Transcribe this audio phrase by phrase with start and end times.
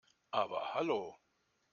[0.31, 1.15] Aber hallo!